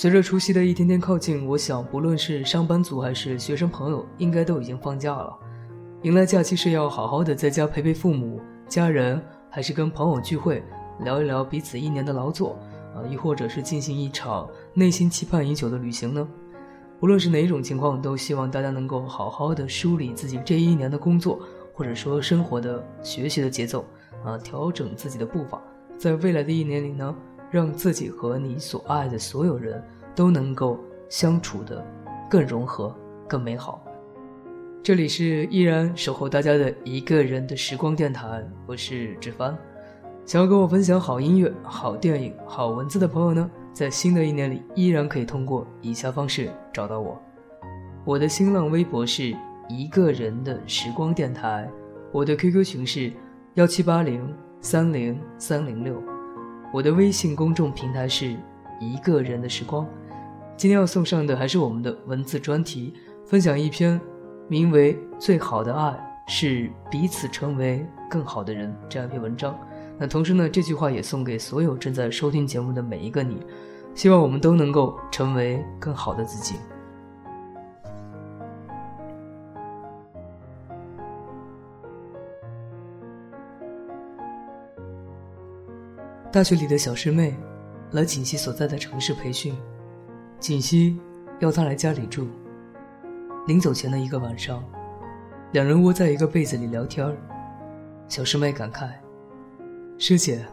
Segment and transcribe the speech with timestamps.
[0.00, 5.36] 随着除夕的一天天靠近，我想，不论是上班族还是学生朋友，应该都已经放假了。
[6.02, 9.20] 迎来假期是要好好的在家陪陪父母、家人，
[9.50, 10.62] 还是跟朋友聚会，
[11.00, 12.56] 聊一聊彼此一年的劳作，
[12.94, 16.28] 啊，亦或者是进行一场内心期盼已久的旅行呢？
[17.00, 21.40] 无论是哪一种情况，都希望大家能够好好的梳理自己这一年的工作，
[21.74, 23.84] 或者说生活的、学习的节奏，
[24.24, 25.60] 啊，调整自己的步伐，
[25.98, 27.12] 在未来的一年里呢。
[27.50, 29.82] 让自己和你所爱的所有人
[30.18, 30.76] 都能够
[31.08, 31.80] 相处的
[32.28, 32.92] 更融合、
[33.28, 33.80] 更美好。
[34.82, 39.56] 这里是依然守候大家的一个人的时光电台，我是志帆。
[40.26, 47.16] 想要跟我分享好音乐、好电影、好文字的朋友呢，在新的一年里依然可以通过以下方式找到我。
[48.04, 49.36] 我的新浪微博是
[49.68, 51.70] 一个人的时光电台，
[52.10, 53.12] 我的 QQ 群是
[53.54, 56.02] 幺七八零三零三零六。
[56.72, 58.36] 我的微信公众平台是
[58.80, 59.86] 一个人的时光，
[60.58, 62.92] 今天要送上的还是我们的文字专题，
[63.24, 63.98] 分享一篇
[64.48, 69.56] 名为《最好的爱是彼此成为更好的人》这样一篇文章。
[69.96, 73.40] 那同时呢，这句话也送给所有正在收听节目的每一个你，
[73.94, 76.56] 希望我们都能够成为更好的自己。
[86.32, 87.36] 大学里的小师妹
[87.92, 89.56] 来锦溪所在的城市培训，
[90.40, 90.98] 锦溪
[91.40, 92.28] 要她来家里住。
[93.46, 94.62] 临走前的一个晚上，
[95.52, 97.16] 两人窝在一个被子里聊天
[98.06, 98.90] 小师妹感慨
[99.98, 100.44] ：“师姐，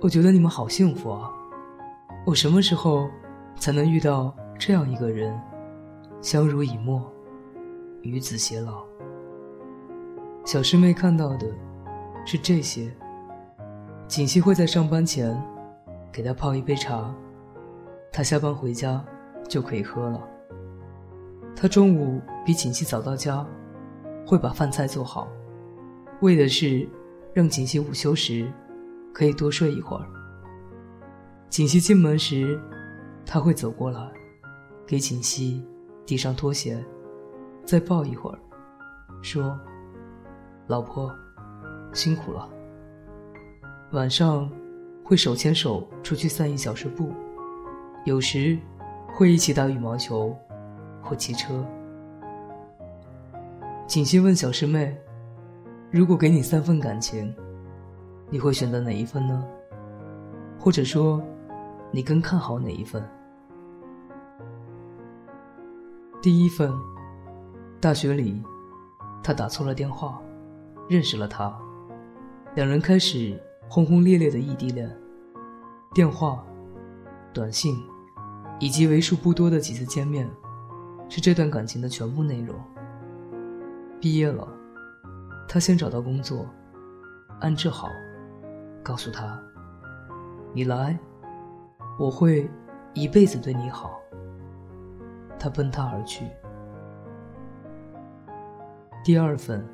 [0.00, 1.30] 我觉得你们好幸福啊！
[2.24, 3.10] 我什么时候
[3.56, 5.36] 才能遇到这样一个人，
[6.20, 7.02] 相濡以沫，
[8.02, 8.84] 与子偕老？”
[10.46, 11.46] 小师妹看到的
[12.24, 12.92] 是这些。
[14.08, 15.40] 锦溪会在上班前
[16.12, 17.14] 给他泡一杯茶，
[18.12, 19.02] 他下班回家
[19.48, 20.28] 就可以喝了。
[21.56, 23.46] 他中午比锦溪早到家，
[24.26, 25.28] 会把饭菜做好，
[26.20, 26.86] 为的是
[27.32, 28.52] 让锦溪午休时
[29.14, 30.04] 可以多睡一会儿。
[31.48, 32.60] 锦溪进门时，
[33.24, 34.10] 他会走过来，
[34.86, 35.64] 给锦溪
[36.04, 36.84] 递上拖鞋，
[37.64, 38.38] 再抱一会儿，
[39.22, 39.58] 说
[40.68, 41.14] ：“老婆，
[41.92, 42.48] 辛苦了。”
[43.92, 44.50] 晚上，
[45.04, 47.12] 会手牵手出去散一小时步，
[48.04, 48.58] 有时
[49.08, 50.36] 会一起打羽毛球
[51.02, 51.64] 或骑车。
[53.86, 54.96] 锦溪问小师妹
[55.90, 57.34] ：“如果给你三份感情，
[58.30, 59.44] 你会选择哪一份呢？
[60.58, 61.22] 或者说，
[61.90, 63.02] 你更看好哪一份？”
[66.22, 66.72] 第一份，
[67.80, 68.42] 大学里，
[69.22, 70.20] 他打错了电话，
[70.88, 71.56] 认识了他，
[72.54, 73.40] 两人开始。
[73.68, 74.94] 轰轰烈烈的异地恋，
[75.94, 76.44] 电话、
[77.32, 77.74] 短信，
[78.62, 80.30] 以及为数不多的几次见面，
[81.08, 82.54] 是这段感情的全部内容。
[84.00, 84.46] 毕业了，
[85.48, 86.46] 他先找到工作，
[87.40, 87.88] 安置好，
[88.80, 89.36] 告诉他
[90.54, 90.96] ：“你来，
[91.98, 92.48] 我会
[92.94, 94.00] 一辈子对你好。”
[95.40, 96.24] 他奔他而去。
[99.02, 99.66] 第二份，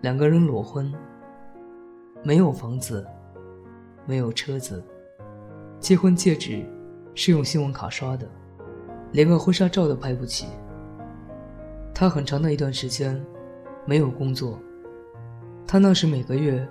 [0.00, 0.92] 两个人裸婚。
[2.24, 3.06] 没有房子，
[4.04, 4.84] 没有车子，
[5.78, 6.68] 结婚戒指
[7.14, 8.26] 是用信用卡刷的，
[9.12, 10.46] 连个婚纱照都拍不起。
[11.94, 13.22] 他很长的一段时间
[13.84, 14.58] 没有工作，
[15.66, 16.66] 他那时每个月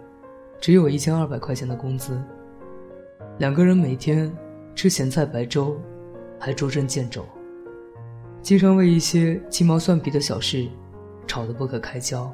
[0.60, 2.22] 只有一千二百块钱的工资。
[3.38, 4.32] 两个人每天
[4.76, 5.80] 吃咸菜白粥，
[6.40, 7.24] 还捉针见肘，
[8.42, 10.68] 经常为一些鸡毛蒜皮的小事
[11.28, 12.32] 吵得不可开交。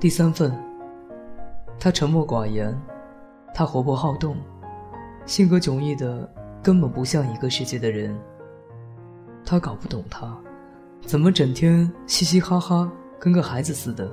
[0.00, 0.52] 第三份，
[1.78, 2.76] 他沉默寡言，
[3.54, 4.36] 他活泼好动，
[5.26, 6.28] 性格迥异的
[6.62, 8.16] 根本不像一个世界的人。
[9.44, 10.36] 他搞不懂他，
[11.02, 14.10] 怎么整天嘻嘻哈哈，跟个孩子似的，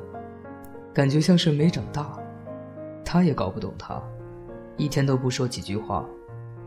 [0.94, 2.18] 感觉像是没长大。
[3.06, 4.02] 他也搞不懂他，
[4.78, 6.06] 一天都不说几句话，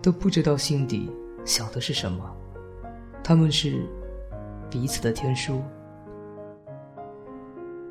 [0.01, 1.11] 都不知道心底
[1.45, 2.25] 想的是什么。
[3.23, 3.87] 他们是
[4.69, 5.63] 彼此的天书。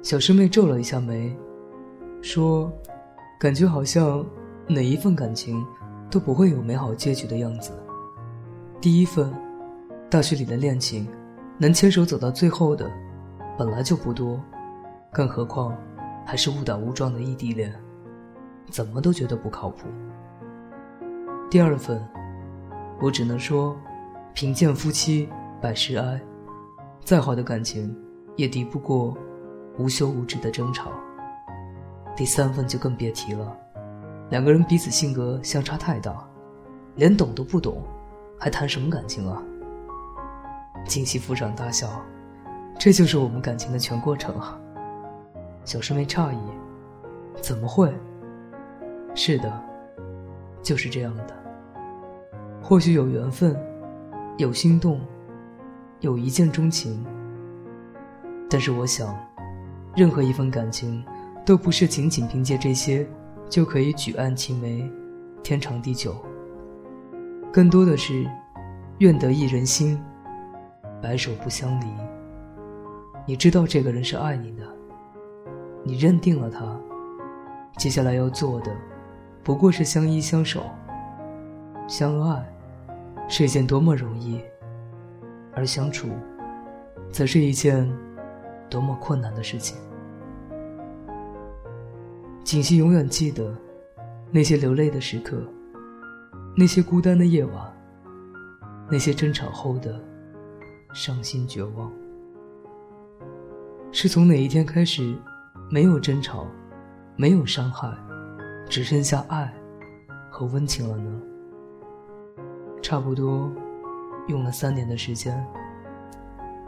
[0.01, 1.33] 小师妹皱了一下眉，
[2.21, 2.71] 说
[3.39, 4.25] ：“感觉好像
[4.67, 5.65] 哪一份感情
[6.11, 7.71] 都不会有美好结局的样子。
[8.79, 9.33] 第一份，
[10.09, 11.07] 大学里的恋情，
[11.57, 12.91] 能牵手走到最后的，
[13.57, 14.39] 本来就不多，
[15.11, 15.75] 更何况
[16.25, 17.73] 还是误打误撞的异地恋，
[18.69, 19.87] 怎么都觉得不靠谱。
[21.49, 21.99] 第二份，
[22.99, 23.75] 我只能说。”
[24.33, 25.27] 贫贱夫妻
[25.61, 26.19] 百事哀，
[27.03, 27.93] 再好的感情
[28.37, 29.13] 也敌不过
[29.77, 30.89] 无休无止的争吵。
[32.15, 33.53] 第三份就更别提了，
[34.31, 36.27] 两个人彼此性格相差太大，
[36.95, 37.83] 连懂都不懂，
[38.39, 39.43] 还谈什么感情啊？
[40.87, 41.87] 锦溪抚掌大笑，
[42.79, 44.57] 这就是我们感情的全过程啊！
[45.65, 46.37] 小师妹诧异，
[47.41, 47.93] 怎么会？
[49.13, 49.63] 是的，
[50.63, 51.35] 就是这样的。
[52.63, 53.55] 或许有缘分。
[54.37, 54.99] 有心动，
[55.99, 57.05] 有一见钟情。
[58.49, 59.15] 但是我想，
[59.93, 61.03] 任何一份感情，
[61.45, 63.05] 都不是仅仅凭借这些
[63.51, 64.89] 就可以举案齐眉、
[65.43, 66.15] 天长地久。
[67.51, 68.25] 更多的是，
[68.99, 70.01] 愿得一人心，
[71.03, 71.85] 白首不相离。
[73.27, 74.63] 你知道这个人是爱你的，
[75.83, 76.79] 你认定了他，
[77.77, 78.71] 接下来要做的，
[79.43, 80.63] 不过是相依相守、
[81.87, 82.43] 相爱。
[83.27, 84.41] 是一件多么容易，
[85.53, 86.09] 而相处，
[87.11, 87.89] 则是一件
[88.69, 89.77] 多么困难的事情。
[92.51, 93.55] 锦溪永远记得
[94.29, 95.41] 那些流泪的时刻，
[96.53, 97.73] 那些孤单的夜晚，
[98.89, 99.97] 那些争吵后的
[100.93, 101.89] 伤心绝望。
[103.93, 105.15] 是从哪一天开始，
[105.69, 106.45] 没有争吵，
[107.15, 107.89] 没有伤害，
[108.67, 109.53] 只剩下爱
[110.29, 111.21] 和温情了呢？
[112.83, 113.49] 差不多
[114.27, 115.41] 用了三年的时间，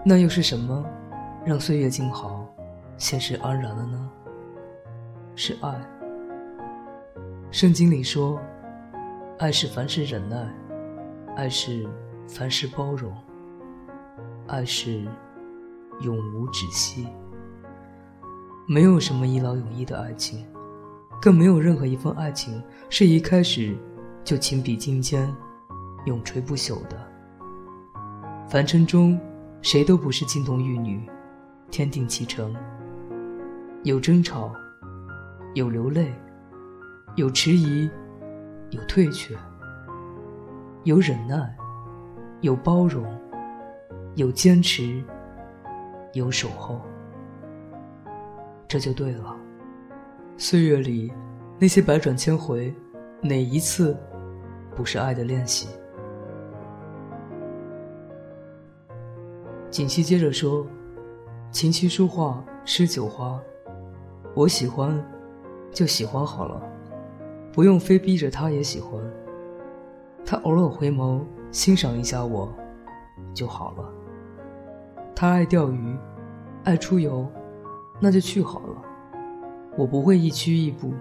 [0.06, 0.86] 那又是什么
[1.44, 2.48] 让岁月静好，
[2.96, 4.10] 现实安然了呢？
[5.36, 5.74] 是爱。
[7.52, 8.40] 圣经里说，
[9.40, 10.48] 爱是凡事忍耐，
[11.36, 11.88] 爱是
[12.28, 13.12] 凡事包容，
[14.48, 15.06] 爱是
[16.02, 17.08] 永无止息。
[18.68, 20.46] 没有什么一劳永逸的爱情，
[21.22, 23.76] 更没有任何一份爱情是一开始
[24.24, 25.34] 就情比金坚。
[26.06, 26.98] 永垂不朽的。
[28.50, 29.18] 凡尘中，
[29.62, 31.10] 谁都不是金童玉女，
[31.72, 32.54] 天定其成。
[33.84, 34.54] 有争吵，
[35.54, 36.12] 有流泪，
[37.16, 37.88] 有迟疑，
[38.72, 39.36] 有退却，
[40.84, 41.56] 有忍耐，
[42.42, 43.06] 有包容，
[44.16, 45.04] 有坚持，
[46.14, 46.82] 有守候。
[48.68, 49.36] 这就对了。
[50.38, 51.14] 岁月里，
[51.60, 52.74] 那些百转千回，
[53.22, 53.96] 哪一次
[54.76, 55.68] 不是爱的练习？
[59.70, 60.66] 锦溪接着说
[61.52, 63.40] ：“琴棋书画诗酒花，
[64.34, 65.00] 我喜欢，
[65.74, 66.62] 就喜欢好了，
[67.52, 69.02] 不用非逼着他也喜欢。
[70.26, 71.22] 他偶尔回眸
[71.52, 72.54] 欣赏一下我，
[73.34, 73.90] 就好了。
[75.16, 75.98] 他爱钓鱼，
[76.64, 77.28] 爱出游，
[78.00, 78.82] 那就去好了。
[79.76, 80.94] 我不会一屈一步，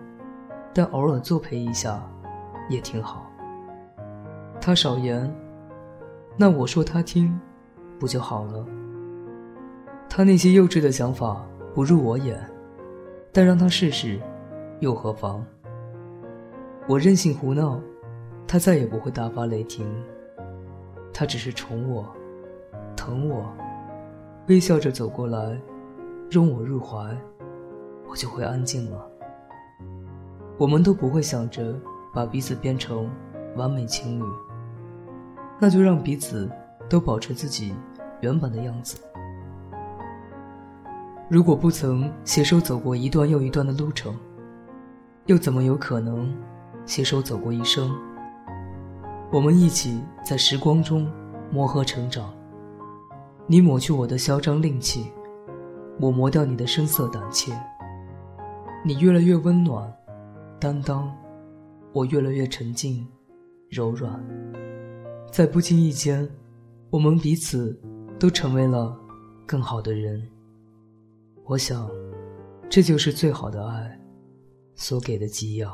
[0.72, 2.02] 但偶尔作陪一下，
[2.68, 3.30] 也挺好。
[4.60, 5.32] 他少言，
[6.36, 7.38] 那我说他听。”
[8.00, 8.66] 不就好了？
[10.10, 12.36] 他那些幼稚的想法不入我眼，
[13.30, 14.18] 但让他试试，
[14.82, 15.44] 又何妨？
[16.88, 17.80] 我任性胡闹，
[18.48, 19.86] 他再也不会大发雷霆。
[21.14, 22.04] 他只是宠我，
[22.96, 23.46] 疼我，
[24.48, 25.56] 微笑着走过来，
[26.32, 27.16] 拥我入怀，
[28.08, 29.08] 我就会安静了。
[30.58, 31.78] 我们都不会想着
[32.12, 33.08] 把彼此变成
[33.54, 34.24] 完美情侣，
[35.60, 36.50] 那就让彼此
[36.88, 37.72] 都保持自己。
[38.20, 39.00] 原本的样子。
[41.28, 44.16] 如果不曾携手走过一段又一段的路程，
[45.26, 46.32] 又怎么有可能
[46.84, 47.90] 携手走过一生？
[49.32, 51.10] 我们一起在时光中
[51.50, 52.32] 磨合成长。
[53.46, 55.10] 你抹去我的嚣张戾气，
[56.00, 57.52] 我磨掉你的声色胆怯。
[58.84, 59.92] 你越来越温暖、
[60.60, 61.12] 担当，
[61.92, 63.06] 我越来越沉静、
[63.68, 64.22] 柔软。
[65.30, 66.28] 在不经意间，
[66.90, 67.80] 我们彼此。
[68.22, 68.96] 都成为了
[69.44, 70.22] 更好的人。
[71.44, 71.90] 我想，
[72.70, 73.98] 这就是最好的爱
[74.74, 75.72] 所给的给养。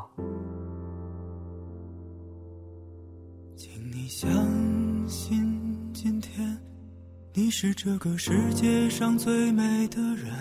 [3.57, 4.29] 请你相
[5.09, 5.59] 信，
[5.93, 6.57] 今天
[7.35, 10.33] 你是这个世界上最美的人。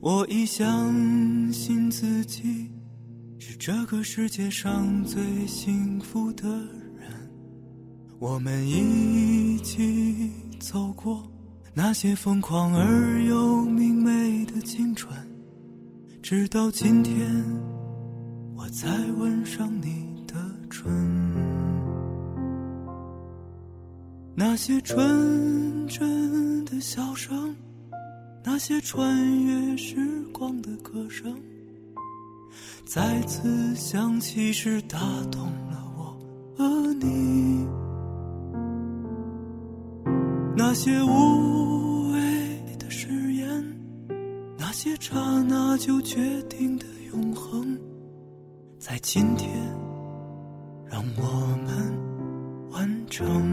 [0.00, 2.70] 我已相信自己
[3.38, 7.30] 是，这个世界上最幸福的人。
[8.18, 11.30] 我们一起走过
[11.74, 15.14] 那些疯狂而又明媚的青春，
[16.30, 17.28] 直到今天，
[18.54, 18.86] 我才
[19.18, 20.34] 吻上你的
[20.70, 20.88] 唇。
[24.36, 27.52] 那些纯真的笑声，
[28.44, 29.96] 那些穿越时
[30.32, 31.36] 光的歌声。
[32.86, 35.00] 再次响起时，打
[35.32, 36.16] 动了我
[36.56, 37.66] 和你。
[40.56, 42.20] 那些无谓
[42.78, 43.66] 的誓言，
[44.56, 45.18] 那些刹
[45.48, 47.78] 那那就决定的永恒，
[48.76, 49.54] 在今天
[50.84, 53.49] 让我们完成。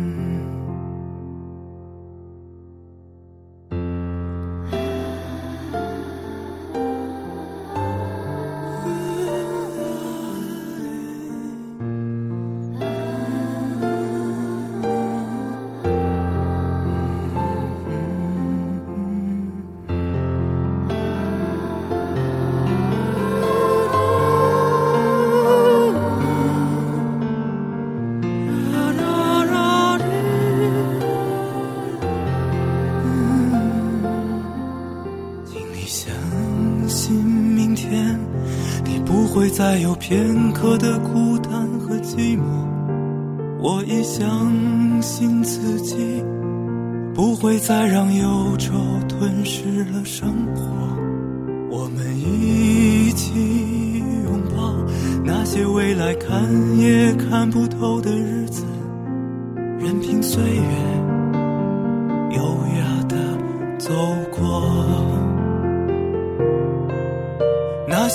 [39.69, 42.41] 再有片刻的孤单和寂寞，
[43.59, 46.23] 我已相信自己
[47.13, 48.71] 不会再让忧愁
[49.09, 50.61] 吞噬了生活。
[51.69, 54.73] 我们一起拥抱
[55.25, 58.63] 那些未来看也看不透的日子，
[59.77, 60.61] 任凭岁月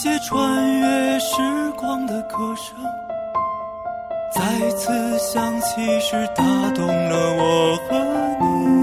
[0.00, 1.34] 那些穿越时
[1.76, 2.76] 光的歌声，
[4.32, 7.98] 再次响起时打动了我和
[8.40, 8.77] 你。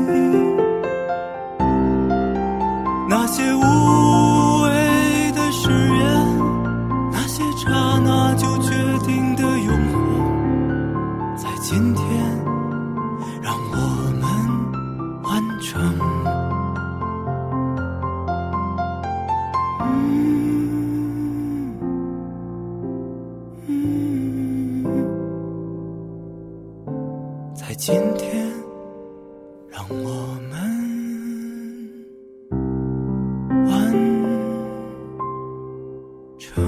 [27.85, 28.51] 今天，
[29.69, 29.95] 让我
[30.49, 30.57] 们
[33.67, 33.93] 完
[36.39, 36.65] 成。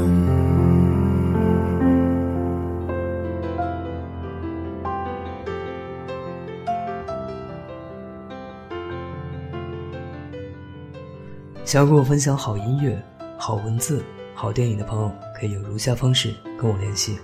[11.65, 13.03] 想要跟我分享好音乐、
[13.39, 14.03] 好文字、
[14.35, 17.17] 好电影的朋友，可以有如下方式跟我联系：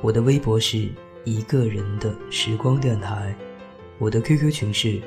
[0.00, 0.88] 我的微博是。
[1.26, 3.34] 一个人的时光电台，
[3.98, 5.02] 我的 QQ 群是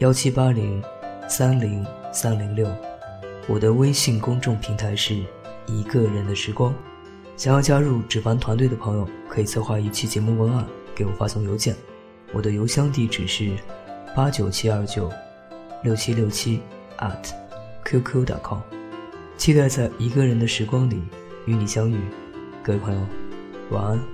[0.00, 0.84] 幺七八零
[1.26, 2.68] 三零三零六，
[3.48, 5.16] 我的微信公众平台是
[5.66, 6.74] 一个人的时光。
[7.34, 11.74] 想要加入纸凡团队的朋友，可以策划一期节目文案给我发送邮件，
[12.34, 13.50] 我的邮箱地址是
[14.14, 15.10] 八九七二九
[15.82, 16.60] 六七六七
[16.98, 17.30] at
[17.86, 18.60] qq.com。
[19.38, 21.02] 期待在一个人的时光里
[21.46, 21.98] 与你相遇，
[22.62, 23.00] 各位朋友，
[23.70, 24.13] 晚安。